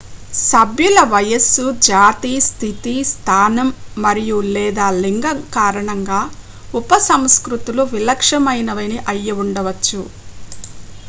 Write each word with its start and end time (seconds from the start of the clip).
సభ్యుల 0.43 0.99
వయస్సు 1.09 1.65
జాతి 1.87 2.31
స్థితి 2.45 2.93
స్థానం 3.09 3.69
మరియు 4.03 4.39
/ 4.41 4.55
లేదా 4.55 4.87
లింగం 4.99 5.37
కారణంగా 5.57 6.19
ఉపసంస్కృతులు 6.73 7.85
విలక్షణమైనవి 7.93 8.87
అయ్యుండచ్చు 9.09 10.01